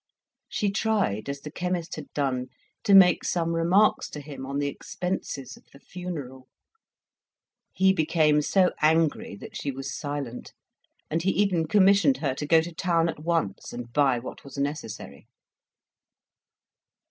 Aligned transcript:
She 0.49 0.71
tried, 0.71 1.29
as 1.29 1.41
the 1.41 1.51
chemist 1.51 1.95
had 1.95 2.11
done, 2.15 2.47
to 2.85 2.95
make 2.95 3.23
some 3.23 3.53
remarks 3.53 4.09
to 4.09 4.19
him 4.19 4.47
on 4.47 4.57
the 4.57 4.65
expenses 4.65 5.55
of 5.57 5.65
the 5.71 5.77
funeral. 5.79 6.47
He 7.71 7.93
became 7.93 8.41
so 8.41 8.71
angry 8.81 9.35
that 9.35 9.55
she 9.55 9.69
was 9.69 9.95
silent, 9.95 10.53
and 11.11 11.21
he 11.21 11.29
even 11.29 11.67
commissioned 11.67 12.17
her 12.17 12.33
to 12.33 12.47
go 12.47 12.61
to 12.61 12.73
town 12.73 13.09
at 13.09 13.19
once 13.21 13.71
and 13.73 13.93
buy 13.93 14.17
what 14.17 14.43
was 14.43 14.57
necessary. 14.57 15.27